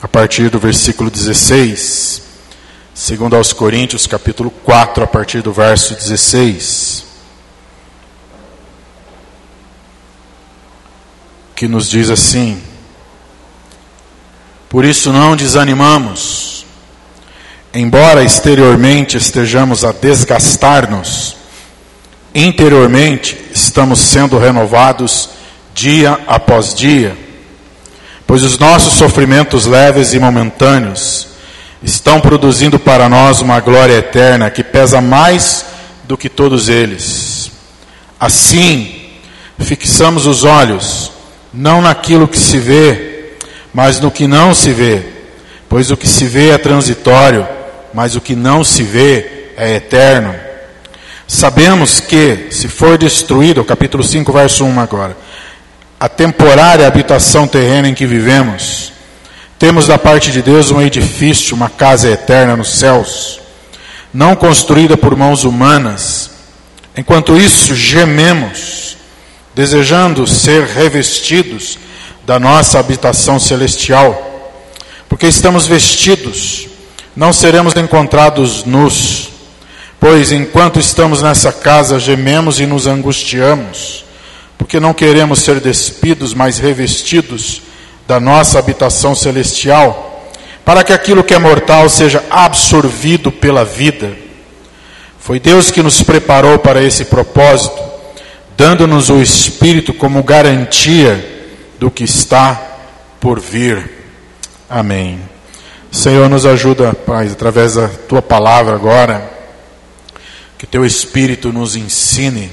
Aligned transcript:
a 0.00 0.06
partir 0.06 0.50
do 0.50 0.58
versículo 0.58 1.10
16, 1.10 2.22
segundo 2.94 3.34
aos 3.34 3.52
Coríntios, 3.52 4.06
capítulo 4.06 4.50
4, 4.50 5.04
a 5.04 5.06
partir 5.06 5.42
do 5.42 5.52
verso 5.52 5.94
16. 5.94 7.06
Que 11.54 11.66
nos 11.66 11.88
diz 11.88 12.10
assim: 12.10 12.62
Por 14.68 14.84
isso 14.84 15.10
não 15.12 15.34
desanimamos, 15.34 16.66
embora 17.72 18.22
exteriormente 18.22 19.16
estejamos 19.16 19.82
a 19.82 19.92
desgastar-nos, 19.92 21.36
interiormente 22.34 23.46
estamos 23.50 24.00
sendo 24.00 24.38
renovados 24.38 25.30
dia 25.74 26.20
após 26.26 26.74
dia, 26.74 27.25
pois 28.26 28.42
os 28.42 28.58
nossos 28.58 28.94
sofrimentos 28.94 29.66
leves 29.66 30.12
e 30.12 30.18
momentâneos 30.18 31.28
estão 31.82 32.20
produzindo 32.20 32.78
para 32.78 33.08
nós 33.08 33.40
uma 33.40 33.60
glória 33.60 33.94
eterna 33.94 34.50
que 34.50 34.64
pesa 34.64 35.00
mais 35.00 35.64
do 36.04 36.16
que 36.16 36.28
todos 36.28 36.68
eles. 36.68 37.50
Assim, 38.18 39.10
fixamos 39.58 40.26
os 40.26 40.44
olhos 40.44 41.12
não 41.52 41.80
naquilo 41.80 42.28
que 42.28 42.38
se 42.38 42.58
vê, 42.58 43.34
mas 43.72 44.00
no 44.00 44.10
que 44.10 44.26
não 44.26 44.54
se 44.54 44.72
vê, 44.72 45.02
pois 45.68 45.90
o 45.90 45.96
que 45.96 46.08
se 46.08 46.24
vê 46.24 46.50
é 46.50 46.58
transitório, 46.58 47.46
mas 47.94 48.16
o 48.16 48.20
que 48.20 48.34
não 48.34 48.64
se 48.64 48.82
vê 48.82 49.50
é 49.56 49.76
eterno. 49.76 50.34
Sabemos 51.26 51.98
que, 51.98 52.48
se 52.50 52.68
for 52.68 52.96
destruído, 52.96 53.64
capítulo 53.64 54.04
5, 54.04 54.32
verso 54.32 54.64
1 54.64 54.80
agora, 54.80 55.16
a 55.98 56.08
temporária 56.08 56.86
habitação 56.86 57.48
terrena 57.48 57.88
em 57.88 57.94
que 57.94 58.06
vivemos. 58.06 58.92
Temos 59.58 59.86
da 59.86 59.96
parte 59.96 60.30
de 60.30 60.42
Deus 60.42 60.70
um 60.70 60.82
edifício, 60.82 61.56
uma 61.56 61.70
casa 61.70 62.10
eterna 62.10 62.56
nos 62.56 62.78
céus, 62.78 63.40
não 64.12 64.36
construída 64.36 64.96
por 64.96 65.16
mãos 65.16 65.44
humanas. 65.44 66.30
Enquanto 66.94 67.36
isso, 67.36 67.74
gememos, 67.74 68.98
desejando 69.54 70.26
ser 70.26 70.66
revestidos 70.66 71.78
da 72.26 72.38
nossa 72.38 72.78
habitação 72.78 73.38
celestial, 73.38 74.52
porque 75.08 75.26
estamos 75.26 75.66
vestidos, 75.66 76.68
não 77.14 77.32
seremos 77.32 77.74
encontrados 77.74 78.64
nus, 78.64 79.30
pois 79.98 80.32
enquanto 80.32 80.78
estamos 80.78 81.22
nessa 81.22 81.50
casa, 81.50 81.98
gememos 81.98 82.60
e 82.60 82.66
nos 82.66 82.86
angustiamos 82.86 84.05
porque 84.58 84.80
não 84.80 84.94
queremos 84.94 85.40
ser 85.40 85.60
despidos, 85.60 86.34
mas 86.34 86.58
revestidos 86.58 87.62
da 88.06 88.18
nossa 88.18 88.58
habitação 88.58 89.14
celestial, 89.14 90.30
para 90.64 90.82
que 90.82 90.92
aquilo 90.92 91.24
que 91.24 91.34
é 91.34 91.38
mortal 91.38 91.88
seja 91.88 92.24
absorvido 92.30 93.30
pela 93.30 93.64
vida. 93.64 94.16
Foi 95.18 95.38
Deus 95.38 95.70
que 95.70 95.82
nos 95.82 96.02
preparou 96.02 96.58
para 96.58 96.82
esse 96.82 97.04
propósito, 97.04 97.78
dando-nos 98.56 99.10
o 99.10 99.20
Espírito 99.20 99.92
como 99.92 100.22
garantia 100.22 101.52
do 101.78 101.90
que 101.90 102.04
está 102.04 102.60
por 103.20 103.40
vir. 103.40 103.90
Amém. 104.68 105.20
Senhor, 105.90 106.28
nos 106.28 106.46
ajuda, 106.46 106.92
Pai, 106.94 107.26
através 107.26 107.74
da 107.74 107.88
tua 107.88 108.22
palavra 108.22 108.74
agora, 108.74 109.30
que 110.58 110.66
teu 110.66 110.84
Espírito 110.84 111.52
nos 111.52 111.76
ensine 111.76 112.50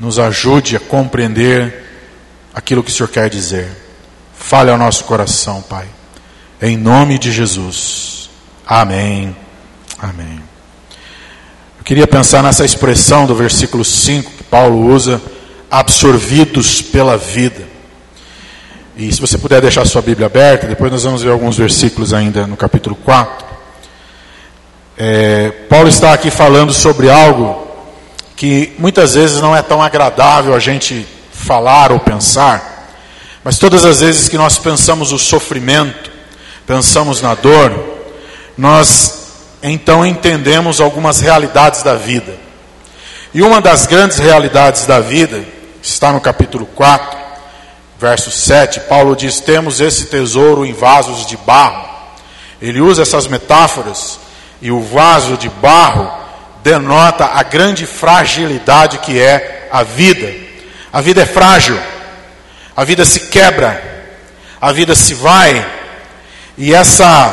nos 0.00 0.18
ajude 0.18 0.76
a 0.76 0.80
compreender 0.80 1.84
aquilo 2.54 2.82
que 2.82 2.90
o 2.90 2.92
Senhor 2.92 3.08
quer 3.08 3.28
dizer. 3.28 3.68
Fale 4.34 4.70
ao 4.70 4.78
nosso 4.78 5.04
coração, 5.04 5.60
Pai. 5.60 5.84
Em 6.60 6.76
nome 6.76 7.18
de 7.18 7.30
Jesus. 7.30 8.30
Amém. 8.66 9.36
Amém. 9.98 10.40
Eu 11.78 11.84
queria 11.84 12.06
pensar 12.06 12.42
nessa 12.42 12.64
expressão 12.64 13.26
do 13.26 13.34
versículo 13.34 13.84
5 13.84 14.30
que 14.30 14.44
Paulo 14.44 14.86
usa, 14.86 15.20
absorvidos 15.70 16.80
pela 16.80 17.18
vida. 17.18 17.68
E 18.96 19.12
se 19.12 19.20
você 19.20 19.36
puder 19.36 19.60
deixar 19.60 19.86
sua 19.86 20.02
Bíblia 20.02 20.26
aberta, 20.26 20.66
depois 20.66 20.90
nós 20.90 21.04
vamos 21.04 21.22
ver 21.22 21.30
alguns 21.30 21.58
versículos 21.58 22.14
ainda 22.14 22.46
no 22.46 22.56
capítulo 22.56 22.96
4. 22.96 23.46
É, 24.96 25.50
Paulo 25.68 25.88
está 25.88 26.12
aqui 26.12 26.30
falando 26.30 26.72
sobre 26.72 27.10
algo 27.10 27.69
que 28.40 28.72
muitas 28.78 29.12
vezes 29.16 29.38
não 29.38 29.54
é 29.54 29.60
tão 29.60 29.82
agradável 29.82 30.54
a 30.54 30.58
gente 30.58 31.06
falar 31.30 31.92
ou 31.92 32.00
pensar, 32.00 32.88
mas 33.44 33.58
todas 33.58 33.84
as 33.84 34.00
vezes 34.00 34.30
que 34.30 34.38
nós 34.38 34.56
pensamos 34.56 35.12
o 35.12 35.18
sofrimento, 35.18 36.10
pensamos 36.66 37.20
na 37.20 37.34
dor, 37.34 37.70
nós 38.56 39.42
então 39.62 40.06
entendemos 40.06 40.80
algumas 40.80 41.20
realidades 41.20 41.82
da 41.82 41.96
vida. 41.96 42.34
E 43.34 43.42
uma 43.42 43.60
das 43.60 43.84
grandes 43.84 44.16
realidades 44.16 44.86
da 44.86 45.00
vida 45.00 45.44
está 45.82 46.10
no 46.10 46.18
capítulo 46.18 46.64
4, 46.64 47.18
verso 47.98 48.30
7. 48.30 48.80
Paulo 48.88 49.14
diz: 49.14 49.38
Temos 49.40 49.82
esse 49.82 50.06
tesouro 50.06 50.64
em 50.64 50.72
vasos 50.72 51.26
de 51.26 51.36
barro. 51.36 51.86
Ele 52.58 52.80
usa 52.80 53.02
essas 53.02 53.26
metáforas, 53.26 54.18
e 54.62 54.70
o 54.70 54.80
vaso 54.80 55.36
de 55.36 55.50
barro 55.50 56.19
denota 56.62 57.26
a 57.26 57.42
grande 57.42 57.86
fragilidade 57.86 58.98
que 58.98 59.18
é 59.18 59.68
a 59.72 59.82
vida. 59.82 60.32
A 60.92 61.00
vida 61.00 61.22
é 61.22 61.26
frágil, 61.26 61.78
a 62.76 62.84
vida 62.84 63.04
se 63.04 63.28
quebra, 63.28 63.80
a 64.60 64.72
vida 64.72 64.94
se 64.94 65.14
vai, 65.14 65.64
e 66.58 66.74
essa 66.74 67.32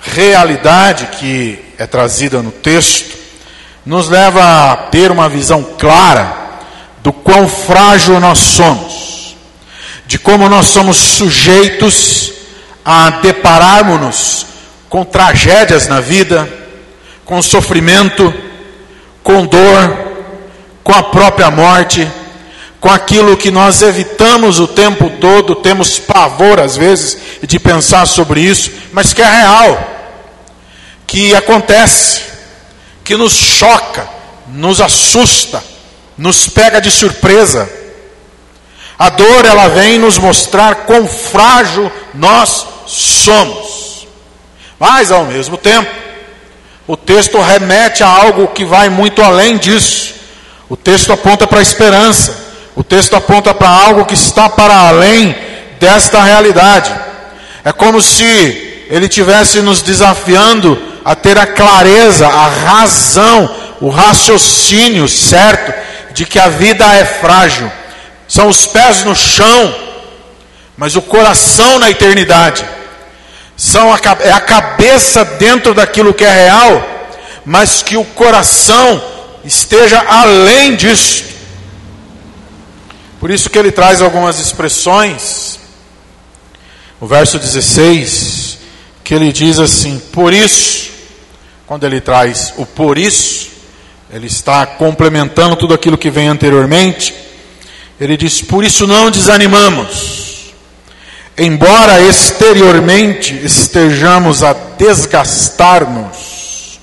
realidade 0.00 1.06
que 1.18 1.58
é 1.78 1.86
trazida 1.86 2.42
no 2.42 2.50
texto 2.50 3.16
nos 3.86 4.08
leva 4.08 4.72
a 4.72 4.76
ter 4.76 5.10
uma 5.10 5.28
visão 5.28 5.62
clara 5.78 6.36
do 6.98 7.12
quão 7.12 7.48
frágil 7.48 8.18
nós 8.18 8.38
somos, 8.38 9.36
de 10.06 10.18
como 10.18 10.48
nós 10.48 10.66
somos 10.66 10.96
sujeitos 10.96 12.32
a 12.84 13.10
depararmos-nos 13.10 14.46
com 14.88 15.04
tragédias 15.04 15.86
na 15.86 16.00
vida, 16.00 16.48
com 17.24 17.40
sofrimento, 17.40 18.34
com 19.30 19.46
dor, 19.46 19.96
com 20.82 20.92
a 20.92 21.04
própria 21.04 21.52
morte, 21.52 22.10
com 22.80 22.88
aquilo 22.88 23.36
que 23.36 23.48
nós 23.48 23.80
evitamos 23.80 24.58
o 24.58 24.66
tempo 24.66 25.08
todo, 25.20 25.54
temos 25.54 26.00
pavor 26.00 26.58
às 26.58 26.76
vezes 26.76 27.16
de 27.40 27.60
pensar 27.60 28.06
sobre 28.06 28.40
isso, 28.40 28.72
mas 28.92 29.12
que 29.12 29.22
é 29.22 29.24
real, 29.24 29.78
que 31.06 31.32
acontece, 31.36 32.22
que 33.04 33.16
nos 33.16 33.32
choca, 33.32 34.08
nos 34.48 34.80
assusta, 34.80 35.62
nos 36.18 36.48
pega 36.48 36.80
de 36.80 36.90
surpresa. 36.90 37.70
A 38.98 39.10
dor 39.10 39.44
ela 39.44 39.68
vem 39.68 39.96
nos 39.96 40.18
mostrar 40.18 40.86
quão 40.86 41.06
frágil 41.06 41.90
nós 42.12 42.66
somos. 42.86 44.08
Mas 44.78 45.12
ao 45.12 45.24
mesmo 45.24 45.56
tempo, 45.56 45.88
o 46.90 46.96
texto 46.96 47.40
remete 47.40 48.02
a 48.02 48.08
algo 48.08 48.48
que 48.48 48.64
vai 48.64 48.88
muito 48.88 49.22
além 49.22 49.56
disso. 49.56 50.12
O 50.68 50.76
texto 50.76 51.12
aponta 51.12 51.46
para 51.46 51.60
a 51.60 51.62
esperança. 51.62 52.36
O 52.74 52.82
texto 52.82 53.14
aponta 53.14 53.54
para 53.54 53.68
algo 53.68 54.04
que 54.04 54.14
está 54.14 54.48
para 54.48 54.74
além 54.74 55.32
desta 55.78 56.20
realidade. 56.20 56.92
É 57.64 57.70
como 57.70 58.02
se 58.02 58.86
ele 58.90 59.08
tivesse 59.08 59.62
nos 59.62 59.82
desafiando 59.82 60.82
a 61.04 61.14
ter 61.14 61.38
a 61.38 61.46
clareza, 61.46 62.26
a 62.26 62.48
razão, 62.48 63.54
o 63.80 63.88
raciocínio 63.88 65.08
certo 65.08 65.72
de 66.12 66.26
que 66.26 66.40
a 66.40 66.48
vida 66.48 66.84
é 66.92 67.04
frágil. 67.04 67.70
São 68.26 68.48
os 68.48 68.66
pés 68.66 69.04
no 69.04 69.14
chão, 69.14 69.72
mas 70.76 70.96
o 70.96 71.02
coração 71.02 71.78
na 71.78 71.88
eternidade 71.88 72.64
são 73.60 73.92
a, 73.92 74.00
é 74.20 74.32
a 74.32 74.40
cabeça 74.40 75.22
dentro 75.22 75.74
daquilo 75.74 76.14
que 76.14 76.24
é 76.24 76.32
real, 76.44 76.82
mas 77.44 77.82
que 77.82 77.94
o 77.94 78.04
coração 78.06 79.02
esteja 79.44 80.02
além 80.08 80.76
disso. 80.76 81.24
Por 83.20 83.30
isso 83.30 83.50
que 83.50 83.58
ele 83.58 83.70
traz 83.70 84.00
algumas 84.00 84.38
expressões. 84.38 85.60
O 86.98 87.06
verso 87.06 87.38
16, 87.38 88.56
que 89.04 89.12
ele 89.12 89.30
diz 89.30 89.58
assim: 89.58 90.00
Por 90.10 90.32
isso, 90.32 90.88
quando 91.66 91.84
ele 91.84 92.00
traz 92.00 92.54
o 92.56 92.64
por 92.64 92.96
isso, 92.96 93.50
ele 94.10 94.26
está 94.26 94.64
complementando 94.64 95.54
tudo 95.54 95.74
aquilo 95.74 95.98
que 95.98 96.10
vem 96.10 96.28
anteriormente. 96.28 97.14
Ele 98.00 98.16
diz: 98.16 98.40
Por 98.40 98.64
isso 98.64 98.86
não 98.86 99.10
desanimamos 99.10 100.19
embora 101.40 102.02
exteriormente 102.02 103.34
estejamos 103.42 104.42
a 104.42 104.52
desgastar-nos. 104.76 106.78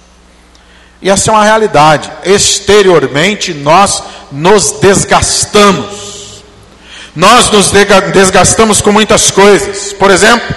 E 0.99 1.11
essa 1.11 1.29
é 1.29 1.33
uma 1.33 1.43
realidade. 1.43 2.11
Exteriormente 2.25 3.53
nós 3.53 4.01
nos 4.31 4.71
desgastamos. 4.81 6.41
Nós 7.15 7.51
nos 7.51 7.71
desgastamos 8.11 8.81
com 8.81 8.91
muitas 8.91 9.29
coisas. 9.29 9.93
Por 9.93 10.09
exemplo, 10.09 10.55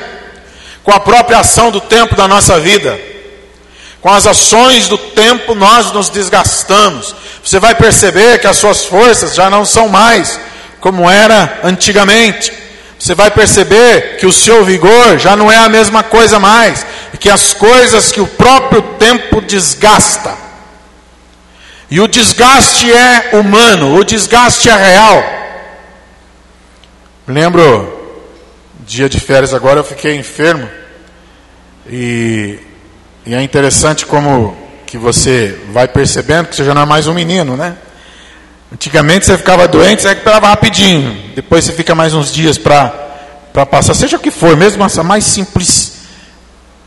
com 0.82 0.92
a 0.92 1.00
própria 1.00 1.40
ação 1.40 1.70
do 1.70 1.82
tempo 1.82 2.16
da 2.16 2.26
nossa 2.26 2.58
vida. 2.58 2.98
Com 4.00 4.08
as 4.08 4.26
ações 4.26 4.88
do 4.88 4.96
tempo 4.96 5.54
nós 5.54 5.92
nos 5.92 6.08
desgastamos. 6.08 7.14
Você 7.44 7.60
vai 7.60 7.74
perceber 7.74 8.38
que 8.38 8.46
as 8.46 8.56
suas 8.56 8.86
forças 8.86 9.34
já 9.34 9.50
não 9.50 9.66
são 9.66 9.90
mais 9.90 10.40
como 10.80 11.08
era 11.08 11.60
antigamente. 11.62 12.59
Você 13.00 13.14
vai 13.14 13.30
perceber 13.30 14.18
que 14.18 14.26
o 14.26 14.32
seu 14.32 14.62
vigor 14.62 15.18
já 15.18 15.34
não 15.34 15.50
é 15.50 15.56
a 15.56 15.70
mesma 15.70 16.02
coisa 16.02 16.38
mais, 16.38 16.84
e 17.14 17.16
que 17.16 17.30
as 17.30 17.54
coisas 17.54 18.12
que 18.12 18.20
o 18.20 18.26
próprio 18.26 18.82
tempo 18.98 19.40
desgasta. 19.40 20.36
E 21.90 21.98
o 21.98 22.06
desgaste 22.06 22.92
é 22.92 23.30
humano, 23.32 23.96
o 23.96 24.04
desgaste 24.04 24.68
é 24.68 24.76
real. 24.76 25.24
Lembro, 27.26 27.90
dia 28.80 29.08
de 29.08 29.18
férias 29.18 29.54
agora 29.54 29.80
eu 29.80 29.84
fiquei 29.84 30.16
enfermo 30.16 30.68
e, 31.88 32.58
e 33.24 33.34
é 33.34 33.42
interessante 33.42 34.04
como 34.04 34.54
que 34.84 34.98
você 34.98 35.58
vai 35.72 35.88
percebendo 35.88 36.48
que 36.48 36.56
você 36.56 36.64
já 36.64 36.74
não 36.74 36.82
é 36.82 36.86
mais 36.86 37.06
um 37.06 37.14
menino, 37.14 37.56
né? 37.56 37.76
Antigamente 38.72 39.26
você 39.26 39.36
ficava 39.36 39.66
doente, 39.66 40.02
você 40.02 40.10
recuperava 40.10 40.48
rapidinho. 40.48 41.32
Depois 41.34 41.64
você 41.64 41.72
fica 41.72 41.94
mais 41.94 42.14
uns 42.14 42.32
dias 42.32 42.56
para 42.56 43.66
passar, 43.70 43.94
seja 43.94 44.16
o 44.16 44.20
que 44.20 44.30
for, 44.30 44.56
mesmo 44.56 44.84
essa 44.84 45.02
mais 45.02 45.24
simples 45.24 46.00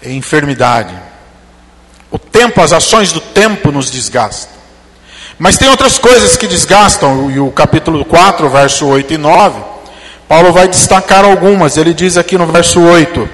enfermidade. 0.02 0.94
O 2.10 2.18
tempo, 2.18 2.62
as 2.62 2.72
ações 2.72 3.12
do 3.12 3.20
tempo 3.20 3.72
nos 3.72 3.92
desgastam. 3.92 4.54
Mas 5.38 5.58
tem 5.58 5.68
outras 5.68 5.98
coisas 5.98 6.38
que 6.38 6.48
desgastam, 6.48 7.30
e 7.32 7.40
o 7.40 7.52
capítulo 7.52 8.06
4, 8.06 8.50
verso 8.50 8.86
8 8.86 9.16
e 9.16 9.18
9, 9.18 9.62
Paulo 10.28 10.54
vai 10.54 10.68
destacar 10.68 11.26
algumas. 11.26 11.76
Ele 11.76 11.94
diz 11.94 12.18
aqui 12.18 12.38
no 12.38 12.46
verso 12.46 12.80
8: 12.80 13.28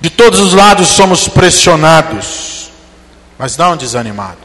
De 0.00 0.08
todos 0.08 0.40
os 0.40 0.54
lados 0.54 0.88
somos 0.88 1.28
pressionados, 1.28 2.70
mas 3.38 3.56
não 3.56 3.76
desanimados. 3.76 4.41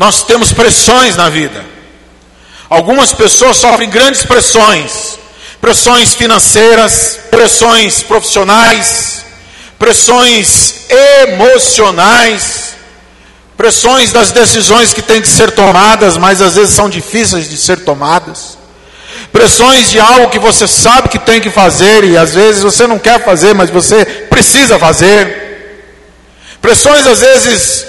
Nós 0.00 0.22
temos 0.22 0.50
pressões 0.50 1.14
na 1.14 1.28
vida. 1.28 1.62
Algumas 2.70 3.12
pessoas 3.12 3.58
sofrem 3.58 3.90
grandes 3.90 4.22
pressões, 4.24 5.18
pressões 5.60 6.14
financeiras, 6.14 7.20
pressões 7.30 8.02
profissionais, 8.02 9.26
pressões 9.78 10.86
emocionais, 11.26 12.76
pressões 13.58 14.10
das 14.10 14.32
decisões 14.32 14.94
que 14.94 15.02
têm 15.02 15.20
que 15.20 15.28
ser 15.28 15.50
tomadas, 15.50 16.16
mas 16.16 16.40
às 16.40 16.54
vezes 16.54 16.74
são 16.74 16.88
difíceis 16.88 17.50
de 17.50 17.58
ser 17.58 17.80
tomadas. 17.80 18.56
Pressões 19.30 19.90
de 19.90 20.00
algo 20.00 20.30
que 20.30 20.38
você 20.38 20.66
sabe 20.66 21.10
que 21.10 21.18
tem 21.18 21.42
que 21.42 21.50
fazer 21.50 22.04
e 22.04 22.16
às 22.16 22.32
vezes 22.32 22.62
você 22.62 22.86
não 22.86 22.98
quer 22.98 23.22
fazer, 23.22 23.54
mas 23.54 23.68
você 23.68 24.06
precisa 24.06 24.78
fazer. 24.78 25.76
Pressões 26.62 27.06
às 27.06 27.20
vezes 27.20 27.84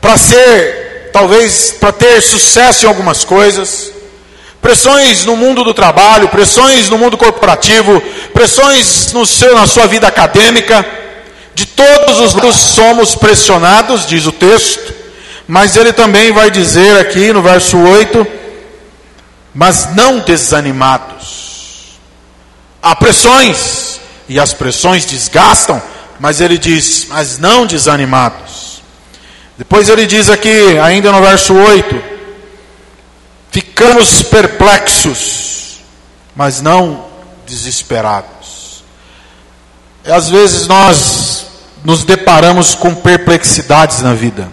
para 0.00 0.16
ser, 0.16 0.85
talvez 1.16 1.74
para 1.80 1.92
ter 1.92 2.20
sucesso 2.20 2.84
em 2.84 2.88
algumas 2.88 3.24
coisas. 3.24 3.90
Pressões 4.60 5.24
no 5.24 5.34
mundo 5.34 5.64
do 5.64 5.72
trabalho, 5.72 6.28
pressões 6.28 6.90
no 6.90 6.98
mundo 6.98 7.16
corporativo, 7.16 8.02
pressões 8.34 9.14
no 9.14 9.24
seu, 9.24 9.54
na 9.54 9.66
sua 9.66 9.86
vida 9.86 10.06
acadêmica. 10.06 10.84
De 11.54 11.64
todos 11.64 12.20
os 12.20 12.34
lados 12.34 12.56
somos 12.56 13.14
pressionados, 13.14 14.06
diz 14.06 14.26
o 14.26 14.32
texto. 14.32 14.92
Mas 15.48 15.74
ele 15.74 15.90
também 15.90 16.32
vai 16.32 16.50
dizer 16.50 16.98
aqui 16.98 17.32
no 17.32 17.40
verso 17.40 17.78
8: 17.78 18.26
Mas 19.54 19.94
não 19.94 20.18
desanimados. 20.18 21.98
Há 22.82 22.94
pressões, 22.94 24.00
e 24.28 24.38
as 24.38 24.52
pressões 24.52 25.06
desgastam, 25.06 25.80
mas 26.20 26.42
ele 26.42 26.58
diz: 26.58 27.06
Mas 27.08 27.38
não 27.38 27.64
desanimados. 27.64 28.45
Depois 29.58 29.88
ele 29.88 30.06
diz 30.06 30.28
aqui, 30.28 30.78
ainda 30.78 31.10
no 31.10 31.22
verso 31.22 31.54
8: 31.54 32.02
Ficamos 33.50 34.22
perplexos, 34.22 35.80
mas 36.34 36.60
não 36.60 37.06
desesperados. 37.46 38.84
E 40.04 40.10
às 40.10 40.28
vezes 40.28 40.66
nós 40.66 41.46
nos 41.84 42.04
deparamos 42.04 42.74
com 42.74 42.94
perplexidades 42.94 44.02
na 44.02 44.12
vida. 44.12 44.50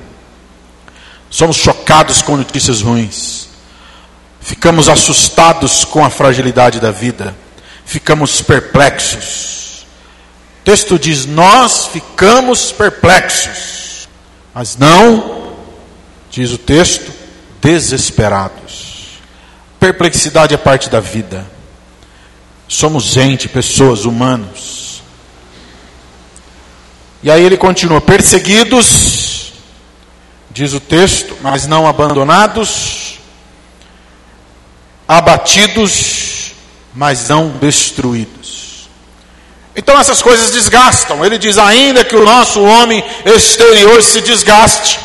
Somos 1.30 1.58
chocados 1.58 2.22
com 2.22 2.38
notícias 2.38 2.82
ruins. 2.82 3.48
Ficamos 4.40 4.88
assustados 4.88 5.84
com 5.84 6.06
a 6.06 6.10
fragilidade 6.10 6.80
da 6.80 6.92
vida. 6.92 7.36
Ficamos 7.86 8.42
perplexos. 8.42 9.86
O 10.62 10.66
texto 10.66 11.00
diz: 11.00 11.26
Nós 11.26 11.88
ficamos 11.88 12.72
perplexos, 12.72 13.83
mas 14.54 14.78
não, 14.78 15.56
diz 16.30 16.52
o 16.52 16.58
texto, 16.58 17.12
desesperados. 17.62 19.20
Perplexidade 19.80 20.54
é 20.54 20.58
parte 20.58 20.90
da 20.90 21.00
vida. 21.00 21.46
Somos 22.68 23.04
gente, 23.04 23.50
pessoas, 23.50 24.06
humanos. 24.06 25.02
E 27.22 27.30
aí 27.30 27.44
ele 27.44 27.58
continua: 27.58 28.00
perseguidos 28.00 29.34
diz 30.54 30.74
o 30.74 30.80
texto, 30.80 31.36
mas 31.42 31.66
não 31.66 31.88
abandonados, 31.88 33.18
abatidos, 35.08 36.52
mas 36.94 37.28
não 37.28 37.50
destruídos. 37.50 38.73
Então 39.76 40.00
essas 40.00 40.22
coisas 40.22 40.52
desgastam. 40.52 41.26
Ele 41.26 41.38
diz 41.38 41.58
ainda 41.58 42.04
que 42.04 42.16
o 42.16 42.24
nosso 42.24 42.62
homem 42.64 43.04
exterior 43.26 44.02
se 44.04 44.22
desgaste. 44.22 45.00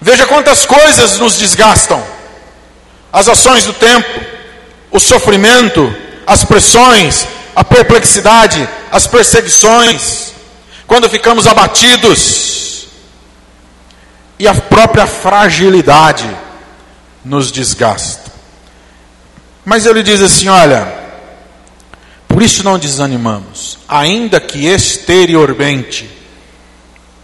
Veja 0.00 0.26
quantas 0.26 0.64
coisas 0.64 1.18
nos 1.18 1.36
desgastam: 1.36 2.02
as 3.12 3.28
ações 3.28 3.64
do 3.64 3.72
tempo, 3.74 4.08
o 4.90 4.98
sofrimento, 4.98 5.94
as 6.26 6.44
pressões, 6.44 7.26
a 7.54 7.62
perplexidade, 7.62 8.66
as 8.90 9.06
perseguições, 9.06 10.32
quando 10.86 11.10
ficamos 11.10 11.46
abatidos, 11.46 12.86
e 14.38 14.48
a 14.48 14.54
própria 14.54 15.06
fragilidade 15.06 16.28
nos 17.22 17.52
desgasta. 17.52 18.30
Mas 19.64 19.84
ele 19.84 20.02
diz 20.02 20.22
assim: 20.22 20.48
olha, 20.48 20.99
por 22.40 22.46
isso 22.46 22.64
não 22.64 22.78
desanimamos, 22.78 23.76
ainda 23.86 24.40
que 24.40 24.66
exteriormente 24.66 26.08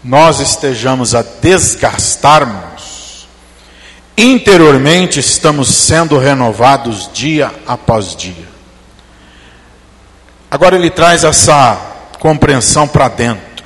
nós 0.03 0.39
estejamos 0.39 1.15
a 1.15 1.23
desgastarmos, 1.23 3.27
interiormente 4.15 5.19
estamos 5.19 5.69
sendo 5.69 6.19
renovados 6.19 7.09
dia 7.11 7.51
após 7.65 8.15
dia. 8.15 8.47
Agora 10.51 10.75
ele 10.75 10.91
traz 10.91 11.23
essa 11.23 11.75
compreensão 12.19 12.87
para 12.87 13.07
dentro 13.07 13.65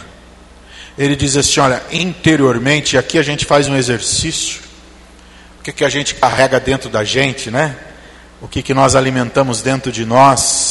ele 0.98 1.18
diz 1.18 1.36
assim: 1.36 1.60
olha, 1.60 1.84
interiormente, 1.92 2.98
aqui 2.98 3.20
a 3.20 3.24
gente 3.24 3.44
faz 3.44 3.68
um 3.68 3.76
exercício, 3.76 4.62
o 5.60 5.64
que, 5.64 5.74
que 5.74 5.84
a 5.84 5.90
gente 5.90 6.16
carrega 6.16 6.62
dentro 6.62 6.90
da 6.90 7.04
gente, 7.04 7.52
né? 7.52 7.76
O 8.42 8.48
que, 8.48 8.64
que 8.64 8.74
nós 8.74 8.96
alimentamos 8.96 9.62
dentro 9.62 9.92
de 9.92 10.06
nós. 10.06 10.71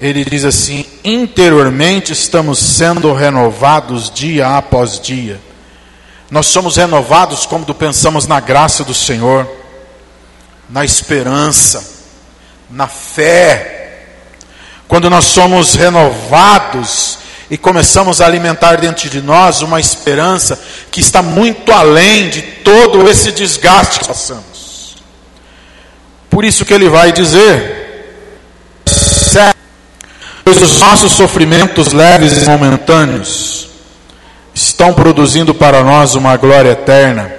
Ele 0.00 0.24
diz 0.24 0.44
assim: 0.44 0.84
interiormente 1.04 2.12
estamos 2.12 2.58
sendo 2.58 3.12
renovados 3.12 4.10
dia 4.10 4.56
após 4.56 4.98
dia. 4.98 5.38
Nós 6.30 6.46
somos 6.46 6.76
renovados 6.76 7.44
quando 7.44 7.74
pensamos 7.74 8.26
na 8.26 8.40
graça 8.40 8.82
do 8.82 8.94
Senhor, 8.94 9.46
na 10.70 10.84
esperança, 10.84 11.84
na 12.70 12.86
fé. 12.86 14.06
Quando 14.88 15.10
nós 15.10 15.26
somos 15.26 15.74
renovados 15.74 17.18
e 17.50 17.58
começamos 17.58 18.20
a 18.20 18.26
alimentar 18.26 18.76
dentro 18.76 19.10
de 19.10 19.20
nós 19.20 19.60
uma 19.60 19.80
esperança 19.80 20.58
que 20.90 21.00
está 21.00 21.20
muito 21.20 21.72
além 21.72 22.30
de 22.30 22.40
todo 22.40 23.08
esse 23.08 23.32
desgaste 23.32 24.00
que 24.00 24.06
passamos. 24.06 24.96
Por 26.30 26.44
isso 26.44 26.64
que 26.64 26.72
ele 26.72 26.88
vai 26.88 27.12
dizer: 27.12 27.80
pois 30.50 30.62
os 30.62 30.80
nossos 30.80 31.12
sofrimentos 31.12 31.92
leves 31.92 32.42
e 32.42 32.44
momentâneos 32.44 33.68
estão 34.52 34.92
produzindo 34.92 35.54
para 35.54 35.84
nós 35.84 36.16
uma 36.16 36.36
glória 36.36 36.70
eterna 36.70 37.32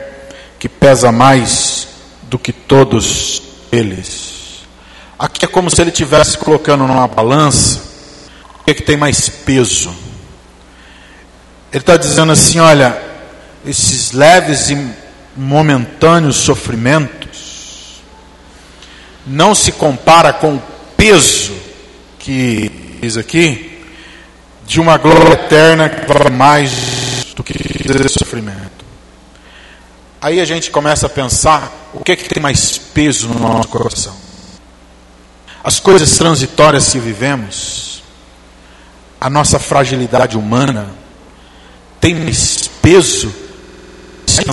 que 0.57 0.69
pesa 0.69 1.11
mais 1.11 1.89
do 2.23 2.39
que 2.39 2.53
todos 2.53 3.43
eles. 3.69 4.61
Aqui 5.19 5.43
é 5.43 5.47
como 5.49 5.69
se 5.69 5.81
ele 5.81 5.89
estivesse 5.89 6.37
colocando 6.37 6.87
numa 6.87 7.05
balança 7.05 7.81
o 8.61 8.63
que, 8.63 8.71
é 8.71 8.73
que 8.73 8.81
tem 8.81 8.95
mais 8.95 9.27
peso? 9.27 9.89
Ele 11.69 11.81
está 11.81 11.97
dizendo 11.97 12.31
assim: 12.31 12.59
olha, 12.59 12.97
esses 13.65 14.13
leves 14.13 14.69
e 14.69 14.87
momentâneos 15.35 16.37
sofrimentos 16.37 18.01
não 19.27 19.53
se 19.53 19.73
compara 19.73 20.31
com 20.31 20.55
o 20.55 20.63
peso 20.95 21.51
que 22.17 22.80
diz 23.01 23.17
aqui 23.17 23.83
de 24.63 24.79
uma 24.79 24.95
glória 24.95 25.33
eterna 25.33 25.89
que 25.89 26.05
vale 26.05 26.29
mais 26.29 27.33
do 27.35 27.43
que 27.43 27.53
sofrimento. 28.07 28.85
Aí 30.21 30.39
a 30.39 30.45
gente 30.45 30.69
começa 30.69 31.07
a 31.07 31.09
pensar 31.09 31.89
o 31.95 32.03
que, 32.03 32.11
é 32.11 32.15
que 32.15 32.29
tem 32.29 32.41
mais 32.41 32.77
peso 32.77 33.27
no 33.27 33.39
nosso 33.39 33.69
coração. 33.69 34.15
As 35.63 35.79
coisas 35.79 36.15
transitórias 36.15 36.89
que 36.91 36.99
vivemos, 36.99 38.03
a 39.19 39.31
nossa 39.31 39.57
fragilidade 39.57 40.37
humana, 40.37 40.91
tem 41.99 42.13
mais 42.13 42.69
peso? 42.83 43.33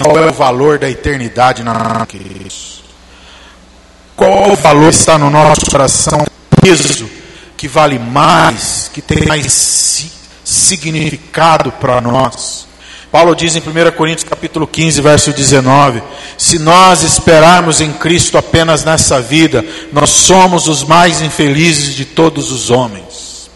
Qual 0.02 0.18
é 0.18 0.30
o 0.30 0.32
valor 0.32 0.78
da 0.78 0.88
eternidade 0.88 1.62
na 1.62 1.74
isso? 2.46 2.82
Qual 4.16 4.52
o 4.52 4.56
valor 4.56 4.88
está 4.88 5.18
no 5.18 5.28
nosso 5.28 5.70
coração? 5.70 6.24
Peso 6.62 7.17
que 7.58 7.66
vale 7.66 7.98
mais, 7.98 8.88
que 8.94 9.02
tem 9.02 9.26
mais 9.26 10.12
significado 10.44 11.72
para 11.72 12.00
nós. 12.00 12.68
Paulo 13.10 13.34
diz 13.34 13.56
em 13.56 13.58
1 13.58 13.90
Coríntios 13.96 14.28
capítulo 14.28 14.64
15, 14.64 15.00
verso 15.00 15.32
19: 15.32 16.00
Se 16.38 16.56
nós 16.60 17.02
esperarmos 17.02 17.80
em 17.80 17.92
Cristo 17.92 18.38
apenas 18.38 18.84
nessa 18.84 19.20
vida, 19.20 19.64
nós 19.92 20.10
somos 20.10 20.68
os 20.68 20.84
mais 20.84 21.20
infelizes 21.20 21.96
de 21.96 22.04
todos 22.04 22.52
os 22.52 22.70
homens. 22.70 23.50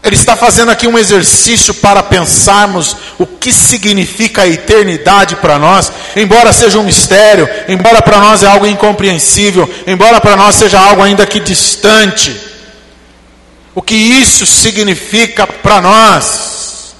Ele 0.00 0.14
está 0.14 0.36
fazendo 0.36 0.70
aqui 0.70 0.86
um 0.86 0.96
exercício 0.96 1.74
para 1.74 2.00
pensarmos 2.00 2.96
o 3.18 3.26
que 3.26 3.52
significa 3.52 4.42
a 4.42 4.46
eternidade 4.46 5.34
para 5.36 5.58
nós, 5.58 5.90
embora 6.14 6.52
seja 6.52 6.78
um 6.78 6.84
mistério, 6.84 7.48
embora 7.66 8.00
para 8.00 8.20
nós 8.20 8.44
é 8.44 8.46
algo 8.46 8.66
incompreensível, 8.66 9.68
embora 9.84 10.20
para 10.20 10.36
nós 10.36 10.54
seja 10.54 10.78
algo 10.78 11.02
ainda 11.02 11.26
que 11.26 11.40
distante. 11.40 12.48
O 13.74 13.82
que 13.82 13.94
isso 13.94 14.46
significa 14.46 15.46
para 15.46 15.80
nós? 15.80 16.94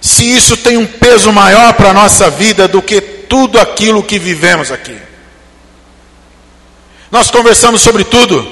Se 0.00 0.24
isso 0.24 0.56
tem 0.56 0.76
um 0.76 0.86
peso 0.86 1.32
maior 1.32 1.72
para 1.74 1.90
a 1.90 1.94
nossa 1.94 2.28
vida 2.28 2.66
do 2.66 2.82
que 2.82 3.00
tudo 3.00 3.58
aquilo 3.58 4.02
que 4.02 4.18
vivemos 4.18 4.70
aqui. 4.70 4.98
Nós 7.10 7.30
conversamos 7.30 7.82
sobre 7.82 8.04
tudo. 8.04 8.46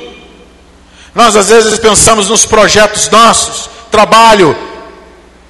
Nós 1.14 1.35
às 1.35 1.49
vezes 1.49 1.78
pensamos 1.78 2.28
nos 2.28 2.47
projetos 2.47 3.11
nossos, 3.11 3.69
trabalho, 3.90 4.57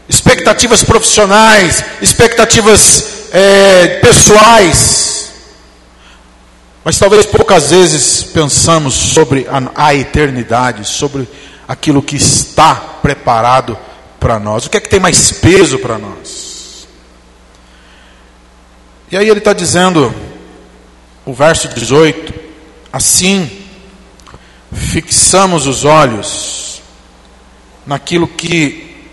expectativas 0.09 0.83
profissionais, 0.83 1.85
expectativas 2.01 3.29
é, 3.33 4.01
pessoais. 4.01 5.31
Mas 6.85 6.99
talvez 6.99 7.27
poucas 7.27 7.71
vezes 7.71 8.23
pensamos 8.23 8.95
sobre 8.95 9.47
a, 9.49 9.87
a 9.89 9.95
eternidade, 9.95 10.85
sobre 10.85 11.29
aquilo 11.71 12.03
que 12.03 12.17
está 12.17 12.75
preparado 12.75 13.79
para 14.19 14.41
nós. 14.41 14.67
O 14.67 14.71
que 14.71 14.77
é 14.77 14.81
que 14.81 14.89
tem 14.89 14.99
mais 14.99 15.31
peso 15.31 15.79
para 15.79 15.99
nós? 15.99 16.89
E 19.09 19.17
aí 19.17 19.29
ele 19.29 19.39
está 19.39 19.53
dizendo, 19.53 20.13
o 21.25 21.33
verso 21.33 21.69
18: 21.69 22.35
assim 22.93 23.49
fixamos 24.73 25.69
os 25.69 25.85
olhos 25.85 26.83
naquilo 27.87 28.27
que 28.27 29.07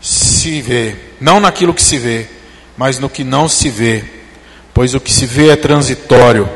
se 0.00 0.60
vê, 0.60 0.96
não 1.20 1.38
naquilo 1.38 1.72
que 1.72 1.82
se 1.82 1.98
vê, 1.98 2.26
mas 2.76 2.98
no 2.98 3.08
que 3.08 3.22
não 3.22 3.48
se 3.48 3.70
vê, 3.70 4.04
pois 4.74 4.92
o 4.92 5.00
que 5.00 5.12
se 5.12 5.24
vê 5.24 5.50
é 5.50 5.56
transitório, 5.56 6.48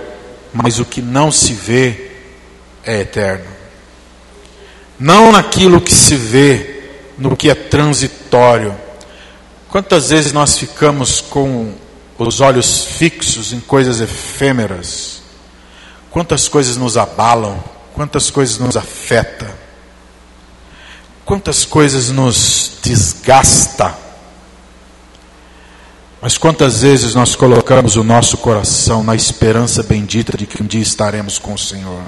mas 0.52 0.80
o 0.80 0.84
que 0.84 1.00
não 1.00 1.30
se 1.30 1.52
vê 1.52 2.10
é 2.82 3.02
eterno. 3.02 3.53
Não 4.98 5.32
naquilo 5.32 5.80
que 5.80 5.92
se 5.92 6.16
vê, 6.16 6.82
no 7.18 7.36
que 7.36 7.50
é 7.50 7.54
transitório. 7.54 8.74
Quantas 9.68 10.10
vezes 10.10 10.32
nós 10.32 10.58
ficamos 10.58 11.20
com 11.20 11.74
os 12.18 12.40
olhos 12.40 12.84
fixos 12.84 13.52
em 13.52 13.60
coisas 13.60 14.00
efêmeras? 14.00 15.22
Quantas 16.10 16.48
coisas 16.48 16.76
nos 16.76 16.96
abalam? 16.96 17.62
Quantas 17.94 18.30
coisas 18.30 18.58
nos 18.58 18.76
afetam? 18.76 19.48
Quantas 21.24 21.64
coisas 21.64 22.10
nos 22.10 22.78
desgasta, 22.82 23.96
mas 26.24 26.38
quantas 26.38 26.80
vezes 26.80 27.14
nós 27.14 27.36
colocamos 27.36 27.96
o 27.96 28.02
nosso 28.02 28.38
coração 28.38 29.04
na 29.04 29.14
esperança 29.14 29.82
bendita 29.82 30.38
de 30.38 30.46
que 30.46 30.62
um 30.62 30.66
dia 30.66 30.80
estaremos 30.80 31.38
com 31.38 31.52
o 31.52 31.58
Senhor? 31.58 32.02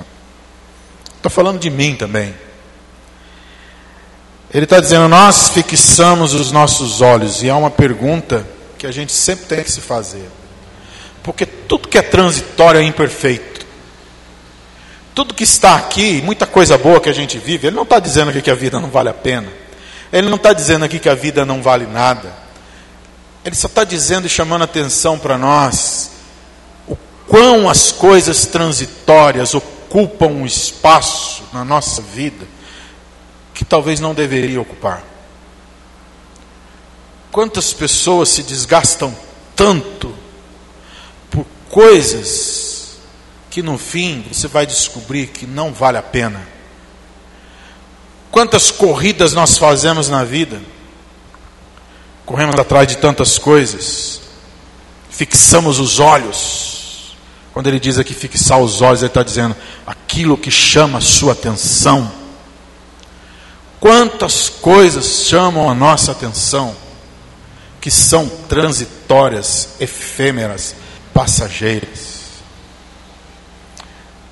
Estou 1.15 1.31
falando 1.31 1.59
de 1.59 1.69
mim 1.69 1.95
também. 1.95 2.35
Ele 4.57 4.65
está 4.65 4.81
dizendo, 4.81 5.09
nós 5.09 5.51
fixamos 5.51 6.35
os 6.35 6.51
nossos 6.51 7.01
olhos, 7.01 7.43
e 7.43 7.51
há 7.51 7.57
uma 7.57 7.71
pergunta 7.71 8.45
que 8.79 8.87
a 8.87 8.91
gente 8.91 9.13
sempre 9.13 9.47
tem 9.47 9.63
que 9.63 9.71
se 9.71 9.81
fazer, 9.81 10.29
porque 11.23 11.47
tudo 11.47 11.89
que 11.89 11.99
é 11.99 12.03
transitório 12.03 12.81
é 12.81 12.83
imperfeito 12.83 13.57
tudo 15.17 15.33
que 15.33 15.45
está 15.45 15.77
aqui, 15.77 16.21
muita 16.21 16.47
coisa 16.47 16.77
boa 16.77 17.01
que 17.01 17.09
a 17.09 17.13
gente 17.13 17.39
vive, 17.39 17.69
ele 17.69 17.75
não 17.75 17.85
está 17.85 17.99
dizendo 17.99 18.29
aqui 18.29 18.43
que 18.43 18.51
a 18.51 18.55
vida 18.55 18.79
não 18.79 18.91
vale 18.91 19.09
a 19.09 19.15
pena. 19.15 19.49
Ele 20.13 20.29
não 20.29 20.37
está 20.37 20.53
dizendo 20.53 20.85
aqui 20.85 20.99
que 20.99 21.09
a 21.09 21.15
vida 21.15 21.43
não 21.43 21.63
vale 21.63 21.87
nada. 21.87 22.31
Ele 23.43 23.57
só 23.57 23.67
está 23.67 23.83
dizendo 23.83 24.27
e 24.27 24.29
chamando 24.29 24.65
atenção 24.65 25.19
para 25.19 25.39
nós 25.39 26.11
o 26.87 26.95
quão 27.27 27.67
as 27.67 27.91
coisas 27.91 28.45
transitórias 28.45 29.55
ocupam 29.55 30.27
um 30.27 30.45
espaço 30.45 31.45
na 31.51 31.65
nossa 31.65 32.03
vida 32.03 32.47
que 33.57 33.65
talvez 33.65 34.01
não 34.01 34.13
deveria 34.13 34.61
ocupar. 34.61 35.03
Quantas 37.33 37.73
pessoas 37.73 38.29
se 38.29 38.43
desgastam 38.43 39.17
tanto 39.57 40.15
por 41.31 41.47
coisas 41.71 42.99
que 43.51 43.63
no 43.63 43.79
fim 43.79 44.23
você 44.31 44.47
vai 44.47 44.67
descobrir 44.67 45.29
que 45.29 45.47
não 45.47 45.73
vale 45.73 45.97
a 45.97 46.03
pena. 46.03 46.47
Quantas 48.31 48.71
corridas 48.71 49.33
nós 49.33 49.57
fazemos 49.57 50.11
na 50.11 50.23
vida? 50.23 50.61
Corremos 52.27 52.61
atrás 52.61 52.87
de 52.87 52.99
tantas 52.99 53.39
coisas, 53.39 54.21
fixamos 55.09 55.79
os 55.79 55.99
olhos. 55.99 57.17
Quando 57.55 57.69
ele 57.69 57.81
diz 57.81 57.99
aqui 57.99 58.13
fixar 58.13 58.61
os 58.61 58.83
olhos, 58.83 59.01
ele 59.01 59.09
está 59.09 59.23
dizendo 59.23 59.57
aquilo 59.87 60.37
que 60.37 60.51
chama 60.51 60.99
a 60.99 61.01
sua 61.01 61.33
atenção. 61.33 62.26
Quantas 63.87 64.49
coisas 64.49 65.29
chamam 65.29 65.71
a 65.71 65.75
nossa 65.75 66.11
atenção 66.11 66.75
que 67.81 67.89
são 67.89 68.29
transitórias, 68.29 69.77
efêmeras, 69.79 70.75
passageiras. 71.15 72.43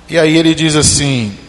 E 0.09 0.19
aí 0.19 0.35
ele 0.35 0.53
diz 0.53 0.75
assim: 0.75 1.39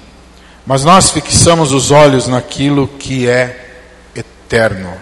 Mas 0.64 0.84
nós 0.84 1.10
fixamos 1.10 1.72
os 1.72 1.90
olhos 1.90 2.28
naquilo 2.28 2.86
que 2.86 3.28
é 3.28 3.74
eterno. 4.14 4.96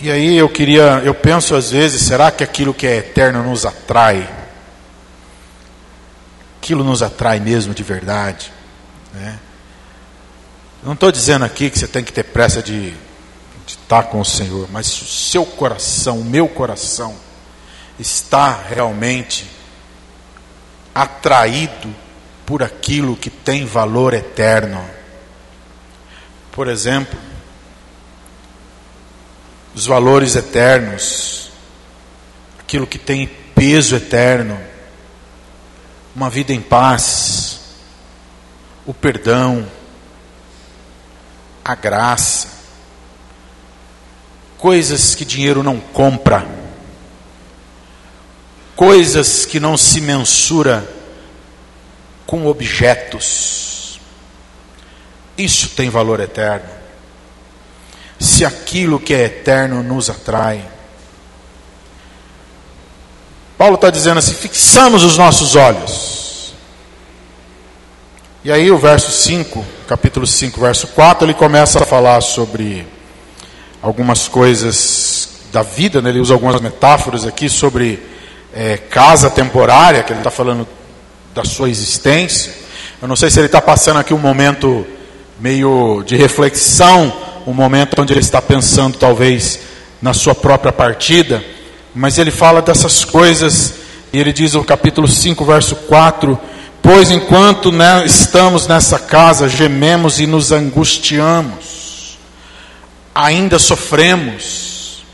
E 0.00 0.10
aí 0.10 0.38
eu 0.38 0.48
queria, 0.48 1.02
eu 1.04 1.12
penso 1.14 1.54
às 1.54 1.70
vezes, 1.70 2.00
será 2.00 2.30
que 2.30 2.42
aquilo 2.42 2.72
que 2.72 2.86
é 2.86 2.96
eterno 2.96 3.42
nos 3.42 3.66
atrai? 3.66 4.26
Aquilo 6.58 6.82
nos 6.82 7.02
atrai 7.02 7.38
mesmo 7.38 7.74
de 7.74 7.82
verdade? 7.82 8.50
Né? 9.12 9.38
Não 10.82 10.94
estou 10.94 11.12
dizendo 11.12 11.44
aqui 11.44 11.70
que 11.70 11.78
você 11.78 11.86
tem 11.86 12.02
que 12.02 12.12
ter 12.12 12.24
pressa 12.24 12.60
de, 12.60 12.90
de 12.90 12.96
estar 13.66 14.04
com 14.04 14.20
o 14.20 14.24
Senhor, 14.24 14.68
mas 14.72 14.88
se 14.88 15.02
o 15.02 15.06
seu 15.06 15.46
coração, 15.46 16.18
o 16.18 16.24
meu 16.24 16.48
coração, 16.48 17.14
está 18.00 18.64
realmente 18.68 19.46
atraído 20.92 21.94
por 22.44 22.64
aquilo 22.64 23.16
que 23.16 23.30
tem 23.30 23.64
valor 23.64 24.12
eterno. 24.12 24.84
Por 26.50 26.66
exemplo, 26.66 27.16
os 29.74 29.86
valores 29.86 30.34
eternos, 30.34 31.52
aquilo 32.58 32.88
que 32.88 32.98
tem 32.98 33.28
peso 33.54 33.94
eterno, 33.94 34.58
uma 36.14 36.28
vida 36.28 36.52
em 36.52 36.60
paz, 36.60 37.60
o 38.84 38.92
perdão, 38.92 39.64
a 41.64 41.74
graça, 41.74 42.48
coisas 44.58 45.14
que 45.14 45.24
dinheiro 45.24 45.62
não 45.62 45.78
compra 45.80 46.62
coisas 48.82 49.46
que 49.46 49.60
não 49.60 49.76
se 49.76 50.00
mensura 50.00 50.88
com 52.26 52.46
objetos. 52.46 54.00
Isso 55.38 55.70
tem 55.70 55.88
valor 55.88 56.18
eterno. 56.18 56.68
Se 58.18 58.44
aquilo 58.44 58.98
que 58.98 59.14
é 59.14 59.24
eterno 59.24 59.84
nos 59.84 60.10
atrai. 60.10 60.68
Paulo 63.56 63.76
está 63.76 63.88
dizendo 63.88 64.18
assim: 64.18 64.34
fixamos 64.34 65.04
os 65.04 65.16
nossos 65.16 65.54
olhos. 65.54 66.11
E 68.44 68.50
aí 68.50 68.72
o 68.72 68.76
verso 68.76 69.12
5, 69.12 69.64
capítulo 69.86 70.26
5, 70.26 70.60
verso 70.60 70.88
4, 70.88 71.24
ele 71.24 71.32
começa 71.32 71.80
a 71.80 71.86
falar 71.86 72.20
sobre 72.20 72.84
algumas 73.80 74.26
coisas 74.26 75.28
da 75.52 75.62
vida, 75.62 76.02
né? 76.02 76.10
ele 76.10 76.18
usa 76.18 76.34
algumas 76.34 76.60
metáforas 76.60 77.24
aqui 77.24 77.48
sobre 77.48 78.02
é, 78.52 78.76
casa 78.76 79.30
temporária, 79.30 80.02
que 80.02 80.12
ele 80.12 80.18
está 80.18 80.30
falando 80.30 80.66
da 81.32 81.44
sua 81.44 81.70
existência. 81.70 82.52
Eu 83.00 83.06
não 83.06 83.14
sei 83.14 83.30
se 83.30 83.38
ele 83.38 83.46
está 83.46 83.62
passando 83.62 84.00
aqui 84.00 84.12
um 84.12 84.18
momento 84.18 84.84
meio 85.38 86.02
de 86.04 86.16
reflexão, 86.16 87.12
um 87.46 87.52
momento 87.52 88.02
onde 88.02 88.12
ele 88.12 88.18
está 88.18 88.42
pensando 88.42 88.98
talvez 88.98 89.60
na 90.02 90.12
sua 90.12 90.34
própria 90.34 90.72
partida, 90.72 91.44
mas 91.94 92.18
ele 92.18 92.32
fala 92.32 92.60
dessas 92.60 93.04
coisas, 93.04 93.74
e 94.12 94.18
ele 94.18 94.32
diz 94.32 94.54
no 94.54 94.64
capítulo 94.64 95.06
5, 95.06 95.44
verso 95.44 95.76
4 95.76 96.36
Pois 96.82 97.12
enquanto 97.12 97.70
né, 97.70 98.04
estamos 98.04 98.66
nessa 98.66 98.98
casa, 98.98 99.48
gememos 99.48 100.18
e 100.18 100.26
nos 100.26 100.50
angustiamos, 100.50 102.18
ainda 103.14 103.56
sofremos, 103.56 105.04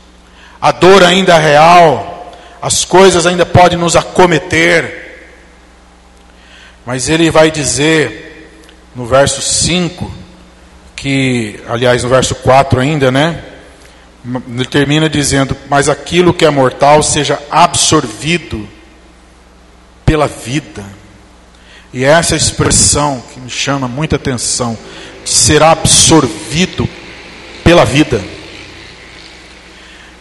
a 0.59 0.71
dor 0.71 1.03
ainda 1.03 1.35
é 1.35 1.39
real, 1.39 2.33
as 2.59 2.83
coisas 2.83 3.27
ainda 3.27 3.45
podem 3.45 3.77
nos 3.77 3.95
acometer. 3.95 5.29
Mas 6.85 7.07
ele 7.07 7.29
vai 7.29 7.51
dizer 7.51 8.51
no 8.95 9.05
verso 9.05 9.41
5, 9.41 10.11
que, 10.95 11.61
aliás, 11.69 12.03
no 12.03 12.09
verso 12.09 12.33
4 12.35 12.79
ainda, 12.79 13.11
né? 13.11 13.43
Ele 14.25 14.65
termina 14.65 15.07
dizendo: 15.07 15.55
Mas 15.69 15.87
aquilo 15.87 16.33
que 16.33 16.43
é 16.43 16.49
mortal 16.49 17.01
seja 17.01 17.39
absorvido 17.49 18.67
pela 20.03 20.27
vida. 20.27 20.83
E 21.91 22.05
é 22.05 22.09
essa 22.09 22.35
expressão 22.35 23.23
que 23.33 23.39
me 23.39 23.49
chama 23.49 23.87
muita 23.87 24.15
atenção, 24.15 24.77
de 25.23 25.29
ser 25.29 25.63
absorvido 25.63 26.87
pela 27.63 27.83
vida. 27.83 28.23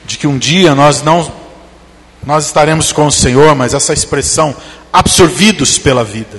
De 0.07 0.17
que 0.17 0.27
um 0.27 0.39
dia 0.39 0.75
nós 0.75 1.03
não 1.03 1.37
nós 2.25 2.47
estaremos 2.47 2.93
com 2.93 3.07
o 3.07 3.13
Senhor, 3.13 3.55
mas 3.55 3.75
essa 3.75 3.93
expressão 3.93 4.55
absorvidos 4.93 5.79
pela 5.79 6.05
vida. 6.05 6.39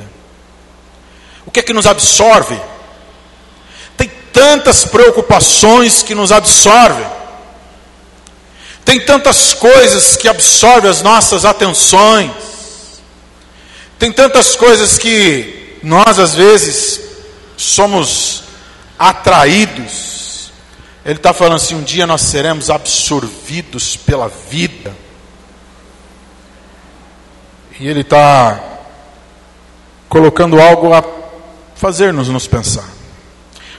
O 1.45 1.51
que 1.51 1.61
é 1.61 1.63
que 1.63 1.73
nos 1.73 1.87
absorve? 1.87 2.59
Tem 3.97 4.11
tantas 4.31 4.85
preocupações 4.85 6.03
que 6.03 6.13
nos 6.13 6.31
absorvem. 6.31 7.07
Tem 8.83 8.99
tantas 8.99 9.53
coisas 9.53 10.15
que 10.15 10.27
absorvem 10.27 10.89
as 10.91 11.01
nossas 11.01 11.45
atenções 11.45 12.31
tem 13.99 14.13
tantas 14.13 14.55
coisas 14.55 14.97
que 14.97 15.77
nós, 15.83 16.17
às 16.17 16.33
vezes, 16.33 17.01
somos 17.57 18.43
atraídos. 18.97 20.51
Ele 21.05 21.17
está 21.17 21.33
falando 21.33 21.57
assim: 21.57 21.75
um 21.75 21.83
dia 21.83 22.07
nós 22.07 22.21
seremos 22.21 22.69
absorvidos 22.69 23.97
pela 23.97 24.29
vida. 24.29 24.95
E 27.77 27.87
ele 27.87 28.01
está 28.01 28.63
colocando 30.07 30.61
algo 30.61 30.93
a 30.93 31.03
fazer-nos 31.75 32.29
nos 32.29 32.47
pensar. 32.47 32.87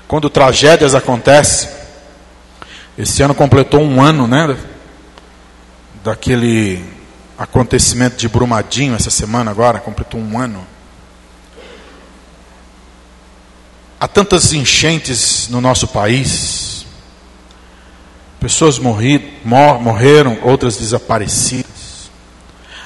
Quando 0.07 0.29
tragédias 0.29 0.95
acontecem, 0.95 1.71
esse 2.99 3.23
ano 3.23 3.35
completou 3.35 3.81
um 3.81 4.03
ano, 4.03 4.27
né? 4.27 4.55
Daquele 6.05 7.00
acontecimento 7.41 8.19
de 8.19 8.29
Brumadinho 8.29 8.95
essa 8.95 9.09
semana 9.09 9.51
agora, 9.51 9.81
completou 9.81 10.21
um 10.21 10.39
ano. 10.39 10.63
Há 13.99 14.07
tantas 14.07 14.53
enchentes 14.53 15.49
no 15.49 15.59
nosso 15.59 15.89
país, 15.89 16.85
pessoas 18.39 18.79
morri, 18.79 19.39
mor, 19.43 19.81
morreram, 19.81 20.39
outras 20.43 20.77
desaparecidas. 20.77 22.11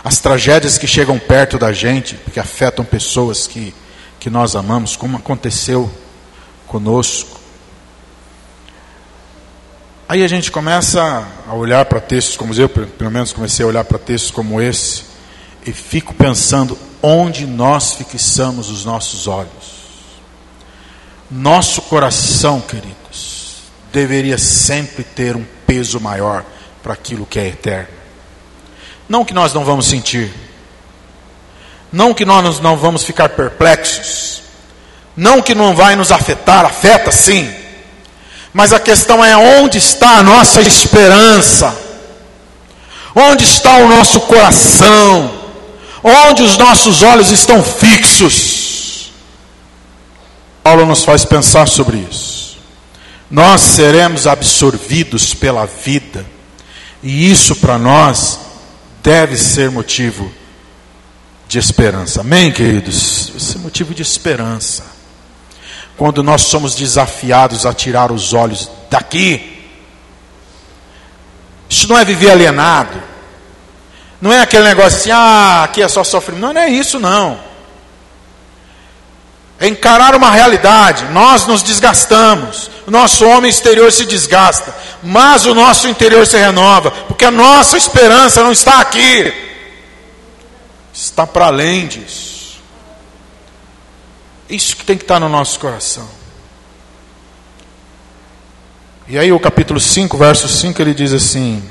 As 0.05 0.19
tragédias 0.19 0.79
que 0.79 0.87
chegam 0.87 1.19
perto 1.19 1.59
da 1.59 1.73
gente, 1.73 2.15
que 2.33 2.39
afetam 2.39 2.85
pessoas 2.85 3.49
que, 3.49 3.75
que 4.21 4.31
nós 4.31 4.55
amamos, 4.55 4.95
como 4.95 5.17
aconteceu 5.17 5.93
conosco. 6.69 7.34
Aí 10.07 10.23
a 10.23 10.29
gente 10.29 10.53
começa 10.53 11.27
a 11.49 11.55
olhar 11.55 11.83
para 11.87 11.99
textos 11.99 12.37
como 12.37 12.53
eu, 12.55 12.69
pelo 12.69 13.11
menos 13.11 13.33
comecei 13.33 13.65
a 13.65 13.69
olhar 13.69 13.85
para 13.85 13.99
textos 13.99 14.31
como 14.31 14.61
esse, 14.61 15.05
e 15.65 15.73
fico 15.73 16.13
pensando 16.13 16.79
onde 17.03 17.47
nós 17.47 17.95
fixamos 17.95 18.69
os 18.69 18.85
nossos 18.85 19.27
olhos. 19.27 19.75
Nosso 21.31 21.81
coração, 21.83 22.61
queridos, 22.61 23.63
deveria 23.91 24.37
sempre 24.37 25.05
ter 25.05 25.37
um 25.37 25.45
peso 25.67 25.99
maior 25.99 26.45
para 26.83 26.93
aquilo 26.93 27.25
que 27.25 27.39
é 27.39 27.49
eterno. 27.49 27.89
Não 29.09 29.25
que 29.25 29.33
nós 29.33 29.55
não 29.55 29.65
vamos 29.65 29.87
sentir, 29.87 30.31
não 31.91 32.13
que 32.13 32.27
nós 32.27 32.61
não 32.61 32.77
vamos 32.77 33.05
ficar 33.05 33.31
perplexos, 33.31 34.43
não 35.17 35.41
que 35.41 35.55
não 35.55 35.75
vai 35.75 35.97
nos 35.97 36.13
afetar, 36.13 36.67
afeta 36.67 37.11
sim 37.11 37.64
mas 38.55 38.73
a 38.73 38.79
questão 38.79 39.23
é 39.23 39.37
onde 39.37 39.79
está 39.79 40.19
a 40.19 40.23
nossa 40.23 40.63
esperança? 40.63 41.77
Onde 43.13 43.45
está 43.45 43.79
o 43.79 43.89
nosso 43.89 44.21
coração? 44.21 45.43
Onde 46.05 46.45
os 46.45 46.57
nossos 46.57 47.03
olhos 47.03 47.33
estão 47.33 47.65
fixos? 47.65 49.11
Paulo 50.63 50.87
nos 50.87 51.03
faz 51.03 51.25
pensar 51.25 51.67
sobre 51.67 52.07
isso. 52.09 52.57
Nós 53.29 53.61
seremos 53.61 54.25
absorvidos 54.25 55.35
pela 55.35 55.67
vida, 55.67 56.25
e 57.03 57.29
isso 57.29 57.57
para 57.57 57.77
nós 57.77 58.39
deve 59.03 59.37
ser 59.37 59.69
motivo 59.69 60.33
de 61.49 61.59
esperança. 61.59 62.21
Amém, 62.21 62.53
queridos? 62.53 63.33
Esse 63.37 63.57
é 63.57 63.59
motivo 63.59 63.93
de 63.93 64.03
esperança 64.03 64.94
quando 65.97 66.23
nós 66.23 66.43
somos 66.43 66.75
desafiados 66.75 67.65
a 67.65 67.73
tirar 67.73 68.11
os 68.11 68.33
olhos 68.33 68.69
daqui. 68.91 69.53
Isso 71.69 71.89
não 71.89 71.99
é 71.99 72.05
viver 72.05 72.31
alienado. 72.31 73.03
Não 74.21 74.33
é 74.33 74.41
aquele 74.41 74.65
negócio 74.65 74.99
assim, 74.99 75.11
ah, 75.11 75.65
aqui 75.65 75.83
é 75.83 75.89
só 75.89 76.03
sofrimento. 76.03 76.41
Não, 76.41 76.53
não 76.53 76.61
é 76.61 76.69
isso 76.69 76.99
não. 76.99 77.39
É 79.61 79.69
encarar 79.69 80.15
uma 80.15 80.31
realidade. 80.31 81.05
Nós 81.13 81.47
nos 81.47 81.63
desgastamos. 81.63 82.71
O 82.87 82.91
nosso 82.91 83.25
homem 83.27 83.51
exterior 83.51 83.93
se 83.93 84.05
desgasta. 84.05 84.75
Mas 85.03 85.47
o 85.47 85.55
nosso 85.55 85.89
interior 85.89 86.27
se 86.27 86.37
renova. 86.37 86.91
Porque 86.91 87.25
a 87.25 87.31
nossa 87.31 87.77
esperança 87.77 88.43
não 88.43 88.53
está 88.53 88.81
aqui. 88.81 89.33
Está 90.93 91.27
para 91.27 91.47
além 91.47 91.87
disso. 91.87 92.24
Isso 94.49 94.77
que 94.77 94.85
tem 94.85 94.97
que 94.97 95.05
estar 95.05 95.19
no 95.19 95.29
nosso 95.29 95.59
coração. 95.59 96.09
E 99.07 99.19
aí, 99.19 99.31
o 99.33 99.41
capítulo 99.41 99.79
5, 99.79 100.17
verso 100.17 100.49
5, 100.49 100.81
ele 100.81 100.95
diz 100.95 101.13
assim: 101.13 101.63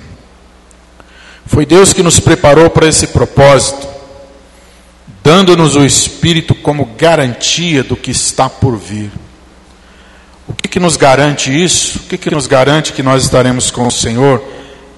Foi 1.45 1.65
Deus 1.65 1.91
que 1.91 2.03
nos 2.03 2.19
preparou 2.19 2.69
para 2.69 2.87
esse 2.87 3.07
propósito, 3.07 3.87
dando-nos 5.23 5.75
o 5.75 5.83
Espírito 5.83 6.53
como 6.53 6.85
garantia 6.97 7.83
do 7.83 7.95
que 7.95 8.11
está 8.11 8.49
por 8.49 8.77
vir. 8.77 9.11
O 10.47 10.53
que, 10.53 10.67
que 10.67 10.79
nos 10.79 10.97
garante 10.97 11.49
isso? 11.51 11.99
O 11.99 12.01
que, 12.03 12.17
que 12.17 12.29
nos 12.29 12.47
garante 12.47 12.93
que 12.93 13.01
nós 13.01 13.23
estaremos 13.23 13.71
com 13.71 13.87
o 13.87 13.91
Senhor? 13.91 14.43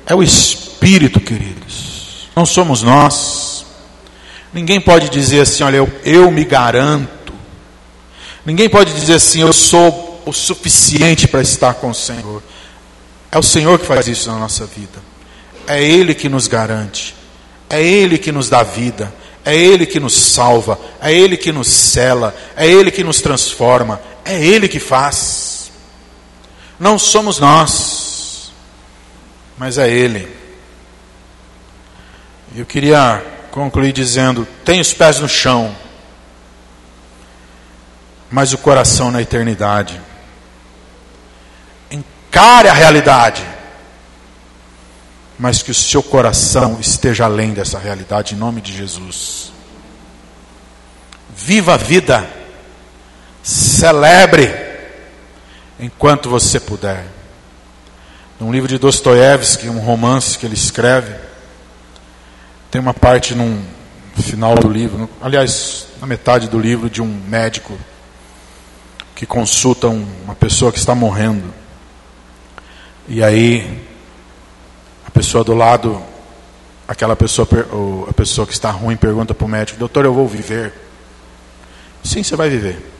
É 0.05 0.13
o 0.13 0.23
Espírito, 0.23 1.19
queridos. 1.19 2.29
Não 2.35 2.45
somos 2.45 2.81
nós. 2.81 3.65
Ninguém 4.53 4.81
pode 4.81 5.09
dizer 5.09 5.41
assim: 5.41 5.63
olha, 5.63 5.77
eu, 5.77 5.91
eu 6.03 6.31
me 6.31 6.43
garanto. 6.43 7.24
Ninguém 8.45 8.69
pode 8.69 8.93
dizer 8.93 9.15
assim: 9.15 9.41
eu 9.41 9.51
sou 9.51 10.21
o 10.25 10.31
suficiente 10.31 11.27
para 11.27 11.41
estar 11.41 11.73
com 11.75 11.89
o 11.89 11.95
Senhor. 11.95 12.43
É 13.31 13.37
o 13.37 13.43
Senhor 13.43 13.79
que 13.79 13.85
faz 13.85 14.07
isso 14.07 14.31
na 14.31 14.37
nossa 14.37 14.65
vida. 14.65 14.99
É 15.67 15.83
Ele 15.83 16.13
que 16.13 16.29
nos 16.29 16.47
garante. 16.47 17.15
É 17.69 17.81
Ele 17.81 18.17
que 18.17 18.31
nos 18.31 18.49
dá 18.49 18.63
vida. 18.63 19.13
É 19.43 19.55
Ele 19.55 19.85
que 19.85 19.99
nos 19.99 20.13
salva. 20.13 20.79
É 21.01 21.11
Ele 21.11 21.35
que 21.35 21.51
nos 21.51 21.67
cela. 21.67 22.35
É 22.55 22.67
Ele 22.67 22.91
que 22.91 23.03
nos 23.03 23.21
transforma. 23.21 23.99
É 24.23 24.43
Ele 24.43 24.67
que 24.67 24.79
faz. 24.79 25.71
Não 26.79 26.99
somos 26.99 27.39
nós, 27.39 28.51
mas 29.57 29.77
é 29.77 29.89
Ele. 29.89 30.27
Eu 32.55 32.65
queria 32.65 33.23
concluir 33.51 33.91
dizendo: 33.91 34.47
tem 34.63 34.81
os 34.81 34.93
pés 34.93 35.19
no 35.19 35.29
chão 35.29 35.75
mas 38.29 38.53
o 38.53 38.57
coração 38.57 39.11
na 39.11 39.21
eternidade. 39.21 39.99
Encare 41.89 42.67
a 42.67 42.73
realidade, 42.73 43.45
mas 45.37 45.61
que 45.61 45.71
o 45.71 45.75
seu 45.75 46.01
coração 46.01 46.77
esteja 46.79 47.25
além 47.25 47.53
dessa 47.53 47.79
realidade, 47.79 48.35
em 48.35 48.37
nome 48.37 48.61
de 48.61 48.75
Jesus. 48.75 49.51
Viva 51.35 51.73
a 51.73 51.77
vida, 51.77 52.27
Celebre 53.45 54.51
enquanto 55.79 56.31
você 56.31 56.59
puder. 56.59 57.05
Num 58.39 58.51
livro 58.51 58.67
de 58.67 58.79
Dostoiévski, 58.79 59.69
um 59.69 59.77
romance 59.77 60.35
que 60.35 60.47
ele 60.47 60.55
escreve, 60.55 61.13
tem 62.71 62.81
uma 62.81 62.93
parte 62.93 63.35
no 63.35 63.63
final 64.19 64.55
do 64.55 64.67
livro, 64.67 65.07
aliás, 65.21 65.85
na 66.01 66.07
metade 66.07 66.49
do 66.49 66.57
livro, 66.57 66.89
de 66.89 67.03
um 67.03 67.05
médico 67.05 67.77
que 69.15 69.25
consulta 69.25 69.87
uma 69.87 70.35
pessoa 70.35 70.73
que 70.73 70.77
está 70.77 70.93
morrendo. 70.93 71.51
E 73.07 73.23
aí, 73.23 73.81
a 75.07 75.09
pessoa 75.09 75.41
do 75.41 75.53
lado, 75.53 76.01
aquela 76.85 77.15
pessoa, 77.15 77.47
a 78.09 78.13
pessoa 78.13 78.45
que 78.45 78.51
está 78.51 78.69
ruim, 78.69 78.97
pergunta 78.97 79.33
para 79.33 79.45
o 79.45 79.47
médico: 79.47 79.79
Doutor, 79.79 80.03
eu 80.03 80.13
vou 80.13 80.27
viver? 80.27 80.73
Sim, 82.03 82.21
você 82.21 82.35
vai 82.35 82.49
viver. 82.49 82.91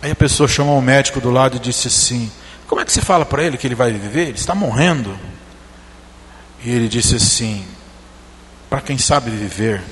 Aí 0.00 0.12
a 0.12 0.16
pessoa 0.16 0.48
chamou 0.48 0.78
o 0.78 0.82
médico 0.82 1.20
do 1.20 1.30
lado 1.30 1.56
e 1.56 1.60
disse 1.60 1.88
assim: 1.88 2.30
Como 2.68 2.80
é 2.80 2.84
que 2.84 2.92
você 2.92 3.00
fala 3.00 3.26
para 3.26 3.42
ele 3.42 3.58
que 3.58 3.66
ele 3.66 3.74
vai 3.74 3.90
viver? 3.90 4.28
Ele 4.28 4.38
está 4.38 4.54
morrendo. 4.54 5.18
E 6.64 6.70
ele 6.70 6.88
disse 6.88 7.16
assim: 7.16 7.66
Para 8.68 8.80
quem 8.80 8.96
sabe 8.96 9.28
viver, 9.28 9.82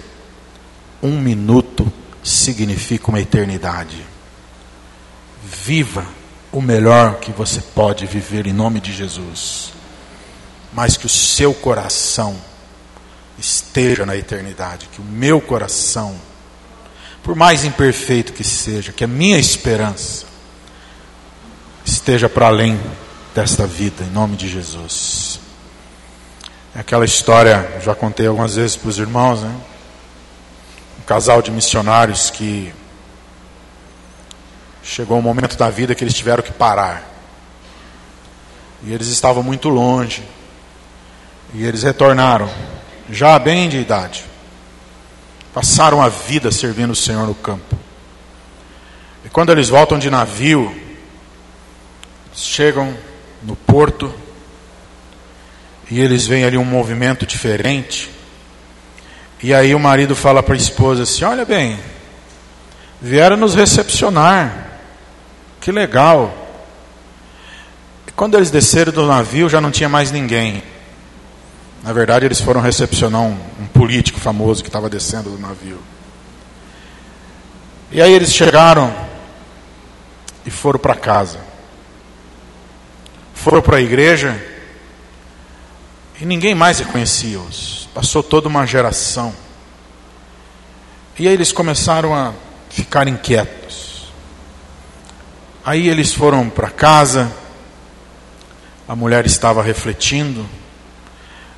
um 1.02 1.20
minuto 1.20 1.90
significa 2.22 3.08
uma 3.08 3.20
eternidade. 3.20 4.07
Viva 5.50 6.06
o 6.52 6.60
melhor 6.60 7.20
que 7.20 7.32
você 7.32 7.60
pode 7.60 8.06
viver 8.06 8.46
em 8.46 8.52
nome 8.52 8.80
de 8.80 8.92
Jesus, 8.92 9.72
mas 10.72 10.96
que 10.96 11.06
o 11.06 11.08
seu 11.08 11.54
coração 11.54 12.36
esteja 13.38 14.04
na 14.04 14.16
eternidade, 14.16 14.88
que 14.92 15.00
o 15.00 15.04
meu 15.04 15.40
coração 15.40 16.16
por 17.28 17.36
mais 17.36 17.62
imperfeito 17.62 18.32
que 18.32 18.42
seja, 18.42 18.90
que 18.90 19.04
a 19.04 19.06
minha 19.06 19.38
esperança 19.38 20.24
esteja 21.84 22.26
para 22.26 22.46
além 22.46 22.80
desta 23.34 23.66
vida, 23.66 24.02
em 24.02 24.10
nome 24.10 24.34
de 24.34 24.48
Jesus. 24.48 25.38
É 26.74 26.80
aquela 26.80 27.04
história, 27.04 27.80
já 27.82 27.94
contei 27.94 28.26
algumas 28.26 28.56
vezes 28.56 28.76
para 28.76 28.88
os 28.88 28.98
irmãos, 28.98 29.42
né? 29.42 29.54
Um 31.00 31.02
casal 31.02 31.42
de 31.42 31.50
missionários 31.50 32.30
que 32.30 32.72
chegou 34.88 35.18
um 35.18 35.22
momento 35.22 35.54
da 35.54 35.68
vida 35.68 35.94
que 35.94 36.02
eles 36.02 36.14
tiveram 36.14 36.42
que 36.42 36.50
parar. 36.50 37.06
E 38.82 38.92
eles 38.92 39.08
estavam 39.08 39.42
muito 39.42 39.68
longe. 39.68 40.22
E 41.52 41.62
eles 41.64 41.82
retornaram, 41.82 42.50
já 43.10 43.38
bem 43.38 43.68
de 43.68 43.76
idade. 43.76 44.24
Passaram 45.52 46.00
a 46.00 46.08
vida 46.08 46.50
servindo 46.50 46.92
o 46.92 46.96
Senhor 46.96 47.26
no 47.26 47.34
campo. 47.34 47.76
E 49.24 49.28
quando 49.28 49.52
eles 49.52 49.68
voltam 49.68 49.98
de 49.98 50.08
navio, 50.08 50.74
chegam 52.34 52.96
no 53.42 53.56
porto 53.56 54.12
e 55.90 56.00
eles 56.00 56.26
veem 56.26 56.44
ali 56.44 56.56
um 56.56 56.64
movimento 56.64 57.26
diferente. 57.26 58.10
E 59.42 59.52
aí 59.52 59.74
o 59.74 59.78
marido 59.78 60.16
fala 60.16 60.42
para 60.42 60.54
a 60.54 60.58
esposa 60.58 61.02
assim: 61.02 61.24
Olha 61.24 61.44
bem, 61.44 61.78
vieram 63.00 63.36
nos 63.36 63.54
recepcionar. 63.54 64.67
Que 65.68 65.72
legal. 65.72 66.32
Quando 68.16 68.38
eles 68.38 68.50
desceram 68.50 68.90
do 68.90 69.04
navio, 69.06 69.50
já 69.50 69.60
não 69.60 69.70
tinha 69.70 69.86
mais 69.86 70.10
ninguém. 70.10 70.62
Na 71.82 71.92
verdade, 71.92 72.24
eles 72.24 72.40
foram 72.40 72.62
recepcionar 72.62 73.20
um, 73.20 73.38
um 73.60 73.66
político 73.66 74.18
famoso 74.18 74.62
que 74.62 74.70
estava 74.70 74.88
descendo 74.88 75.28
do 75.28 75.38
navio. 75.38 75.78
E 77.92 78.00
aí 78.00 78.10
eles 78.10 78.32
chegaram 78.32 78.96
e 80.46 80.50
foram 80.50 80.80
para 80.80 80.94
casa. 80.94 81.38
Foram 83.34 83.60
para 83.60 83.76
a 83.76 83.82
igreja 83.82 84.42
e 86.18 86.24
ninguém 86.24 86.54
mais 86.54 86.78
reconhecia-os. 86.78 87.90
Passou 87.92 88.22
toda 88.22 88.48
uma 88.48 88.64
geração. 88.64 89.34
E 91.18 91.28
aí 91.28 91.34
eles 91.34 91.52
começaram 91.52 92.14
a 92.14 92.32
ficar 92.70 93.06
inquietos. 93.06 93.87
Aí 95.68 95.86
eles 95.86 96.14
foram 96.14 96.48
para 96.48 96.70
casa. 96.70 97.30
A 98.88 98.96
mulher 98.96 99.26
estava 99.26 99.62
refletindo. 99.62 100.48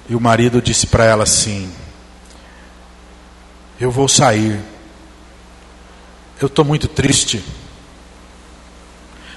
E 0.08 0.16
o 0.16 0.20
marido 0.20 0.60
disse 0.60 0.84
para 0.84 1.04
ela 1.04 1.22
assim: 1.22 1.72
Eu 3.78 3.88
vou 3.88 4.08
sair. 4.08 4.58
Eu 6.40 6.48
estou 6.48 6.64
muito 6.64 6.88
triste. 6.88 7.40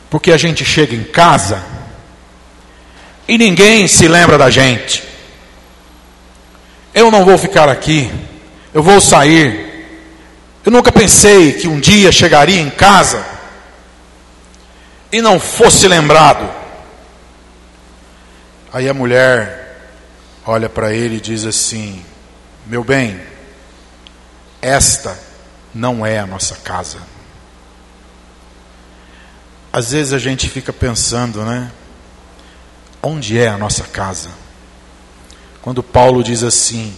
Porque 0.09 0.31
a 0.31 0.37
gente 0.37 0.65
chega 0.65 0.95
em 0.95 1.03
casa 1.03 1.63
e 3.27 3.37
ninguém 3.37 3.87
se 3.87 4.07
lembra 4.07 4.39
da 4.39 4.49
gente. 4.49 5.03
Eu 6.95 7.11
não 7.11 7.23
vou 7.23 7.37
ficar 7.37 7.69
aqui. 7.69 8.11
Eu 8.73 8.81
vou 8.81 8.99
sair. 8.99 9.85
Eu 10.65 10.71
nunca 10.71 10.91
pensei 10.91 11.53
que 11.53 11.67
um 11.67 11.79
dia 11.79 12.11
chegaria 12.11 12.59
em 12.59 12.71
casa 12.71 13.32
e 15.13 15.21
não 15.21 15.39
fosse 15.39 15.87
lembrado. 15.87 16.51
Aí 18.73 18.89
a 18.89 18.93
mulher 18.95 19.91
olha 20.43 20.67
para 20.67 20.91
ele 20.91 21.17
e 21.17 21.21
diz 21.21 21.45
assim: 21.45 22.03
Meu 22.65 22.83
bem, 22.83 23.21
esta 24.59 25.17
não 25.71 26.03
é 26.03 26.17
a 26.17 26.25
nossa 26.25 26.55
casa. 26.55 26.97
Às 29.71 29.91
vezes 29.91 30.13
a 30.13 30.17
gente 30.17 30.49
fica 30.49 30.73
pensando, 30.73 31.45
né? 31.45 31.71
Onde 33.01 33.37
é 33.37 33.47
a 33.47 33.57
nossa 33.57 33.83
casa? 33.83 34.31
Quando 35.61 35.83
Paulo 35.83 36.23
diz 36.23 36.41
assim: 36.41 36.91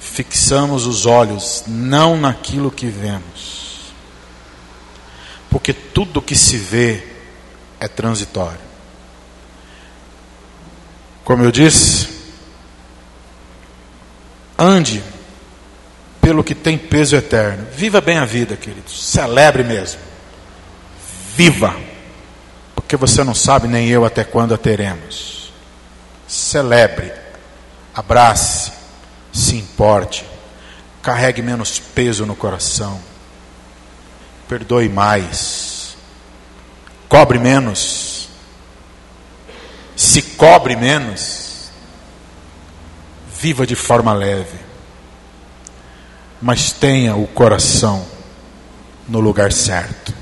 fixamos 0.00 0.86
os 0.86 1.04
olhos 1.04 1.64
não 1.66 2.16
naquilo 2.16 2.70
que 2.70 2.86
vemos, 2.86 3.92
porque 5.50 5.74
tudo 5.74 6.22
que 6.22 6.34
se 6.34 6.56
vê 6.56 7.17
é 7.80 7.88
transitório. 7.88 8.68
Como 11.24 11.42
eu 11.44 11.52
disse, 11.52 12.18
Ande 14.58 15.00
pelo 16.20 16.42
que 16.42 16.54
tem 16.54 16.76
peso 16.76 17.14
eterno. 17.14 17.68
Viva 17.72 18.00
bem 18.00 18.18
a 18.18 18.24
vida, 18.24 18.56
queridos. 18.56 19.06
Celebre 19.06 19.62
mesmo. 19.62 20.00
Viva. 21.36 21.76
Porque 22.74 22.96
você 22.96 23.22
não 23.22 23.34
sabe, 23.34 23.68
nem 23.68 23.88
eu, 23.88 24.04
até 24.04 24.24
quando 24.24 24.52
a 24.52 24.58
teremos. 24.58 25.52
Celebre. 26.26 27.12
Abrace. 27.94 28.72
Se 29.32 29.56
importe. 29.56 30.24
Carregue 31.00 31.40
menos 31.40 31.78
peso 31.78 32.26
no 32.26 32.34
coração. 32.34 33.00
Perdoe 34.48 34.88
mais. 34.88 35.67
Cobre 37.08 37.38
menos. 37.38 38.28
Se 39.96 40.22
cobre 40.22 40.76
menos 40.76 41.48
viva 43.40 43.66
de 43.66 43.76
forma 43.76 44.12
leve, 44.12 44.58
mas 46.42 46.72
tenha 46.72 47.14
o 47.14 47.26
coração 47.26 48.04
no 49.08 49.20
lugar 49.20 49.52
certo. 49.52 50.12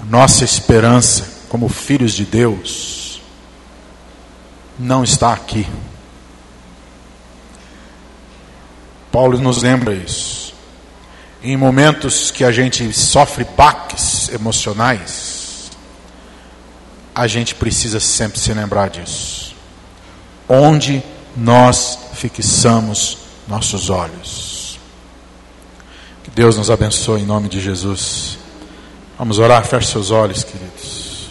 A 0.00 0.04
nossa 0.04 0.44
esperança 0.44 1.28
como 1.48 1.68
filhos 1.68 2.14
de 2.14 2.24
Deus 2.24 3.22
não 4.78 5.04
está 5.04 5.32
aqui. 5.32 5.66
Paulo 9.12 9.38
nos 9.38 9.62
lembra 9.62 9.94
isso. 9.94 10.54
Em 11.42 11.56
momentos 11.56 12.30
que 12.30 12.44
a 12.44 12.52
gente 12.52 12.92
sofre 12.92 13.44
baques 13.44 14.28
emocionais, 14.30 15.29
a 17.14 17.26
gente 17.26 17.54
precisa 17.54 18.00
sempre 18.00 18.38
se 18.38 18.52
lembrar 18.52 18.90
disso. 18.90 19.54
Onde 20.48 21.02
nós 21.36 21.98
fixamos 22.14 23.18
nossos 23.46 23.90
olhos. 23.90 24.78
Que 26.22 26.30
Deus 26.30 26.56
nos 26.56 26.70
abençoe 26.70 27.22
em 27.22 27.26
nome 27.26 27.48
de 27.48 27.60
Jesus. 27.60 28.38
Vamos 29.18 29.38
orar, 29.38 29.64
feche 29.64 29.88
seus 29.88 30.10
olhos, 30.10 30.44
queridos. 30.44 31.28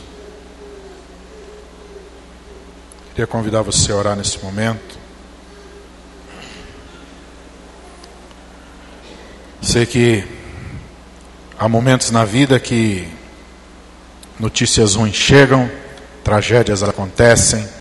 Queria 3.11 3.27
convidar 3.27 3.61
você 3.61 3.91
a 3.91 3.95
orar 3.95 4.15
nesse 4.15 4.39
momento. 4.43 4.97
Sei 9.61 9.85
que 9.85 10.23
há 11.57 11.67
momentos 11.67 12.11
na 12.11 12.23
vida 12.23 12.59
que 12.59 13.07
notícias 14.39 14.95
ruins 14.95 15.15
chegam, 15.15 15.69
tragédias 16.23 16.81
acontecem, 16.81 17.67